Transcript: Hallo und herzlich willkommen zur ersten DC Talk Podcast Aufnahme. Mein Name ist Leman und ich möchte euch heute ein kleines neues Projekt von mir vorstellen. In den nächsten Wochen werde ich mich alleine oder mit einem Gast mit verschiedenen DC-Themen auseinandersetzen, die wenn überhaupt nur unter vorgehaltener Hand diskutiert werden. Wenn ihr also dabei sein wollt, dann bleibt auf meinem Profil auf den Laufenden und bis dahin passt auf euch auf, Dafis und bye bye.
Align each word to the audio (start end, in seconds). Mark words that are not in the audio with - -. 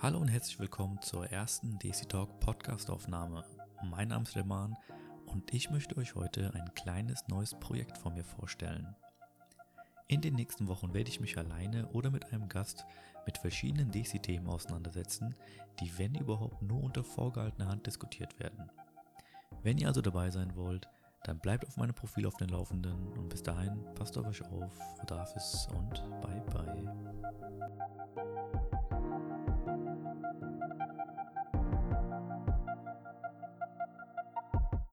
Hallo 0.00 0.20
und 0.20 0.28
herzlich 0.28 0.60
willkommen 0.60 1.02
zur 1.02 1.26
ersten 1.26 1.76
DC 1.80 2.08
Talk 2.08 2.38
Podcast 2.38 2.88
Aufnahme. 2.88 3.44
Mein 3.82 4.06
Name 4.06 4.22
ist 4.22 4.36
Leman 4.36 4.76
und 5.26 5.52
ich 5.52 5.70
möchte 5.70 5.96
euch 5.96 6.14
heute 6.14 6.54
ein 6.54 6.72
kleines 6.74 7.26
neues 7.26 7.58
Projekt 7.58 7.98
von 7.98 8.14
mir 8.14 8.22
vorstellen. 8.22 8.94
In 10.06 10.20
den 10.20 10.36
nächsten 10.36 10.68
Wochen 10.68 10.94
werde 10.94 11.10
ich 11.10 11.18
mich 11.18 11.36
alleine 11.36 11.88
oder 11.88 12.10
mit 12.12 12.32
einem 12.32 12.48
Gast 12.48 12.86
mit 13.26 13.38
verschiedenen 13.38 13.90
DC-Themen 13.90 14.46
auseinandersetzen, 14.46 15.34
die 15.80 15.98
wenn 15.98 16.14
überhaupt 16.14 16.62
nur 16.62 16.80
unter 16.80 17.02
vorgehaltener 17.02 17.66
Hand 17.66 17.88
diskutiert 17.88 18.38
werden. 18.38 18.70
Wenn 19.64 19.78
ihr 19.78 19.88
also 19.88 20.00
dabei 20.00 20.30
sein 20.30 20.54
wollt, 20.54 20.88
dann 21.24 21.40
bleibt 21.40 21.66
auf 21.66 21.76
meinem 21.76 21.94
Profil 21.94 22.24
auf 22.26 22.36
den 22.36 22.50
Laufenden 22.50 23.12
und 23.14 23.28
bis 23.30 23.42
dahin 23.42 23.82
passt 23.96 24.16
auf 24.16 24.28
euch 24.28 24.44
auf, 24.44 24.78
Dafis 25.08 25.66
und 25.74 26.04
bye 26.20 26.40
bye. 26.52 26.86